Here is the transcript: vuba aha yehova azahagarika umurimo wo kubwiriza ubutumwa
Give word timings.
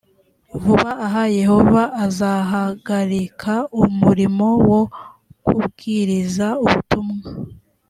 vuba 0.61 0.91
aha 1.05 1.23
yehova 1.39 1.83
azahagarika 2.05 3.53
umurimo 3.81 4.47
wo 4.69 4.81
kubwiriza 5.45 6.47
ubutumwa 6.63 7.27